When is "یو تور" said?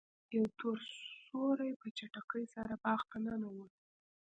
0.35-0.77